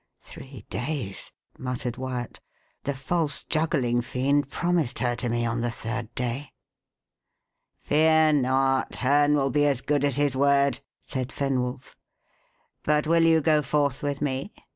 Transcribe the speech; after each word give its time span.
"Three 0.19 0.65
days!" 0.71 1.31
muttered 1.59 1.95
Wyat. 1.95 2.39
"The 2.85 2.95
false 2.95 3.43
juggling 3.43 4.01
fiend 4.01 4.49
promised 4.49 4.97
her 4.97 5.15
to 5.17 5.29
me 5.29 5.45
on 5.45 5.61
the 5.61 5.69
third 5.69 6.15
day." 6.15 6.53
"Fear 7.81 8.33
not; 8.41 8.95
Herne 8.95 9.35
will 9.35 9.51
be 9.51 9.67
as 9.67 9.81
good 9.81 10.03
as 10.03 10.15
his 10.15 10.35
word," 10.35 10.79
said 11.05 11.31
Fenwolf. 11.31 11.95
"But 12.83 13.05
will 13.05 13.21
you 13.21 13.41
go 13.41 13.61
forth 13.61 14.01
with 14.01 14.23
me? 14.23 14.51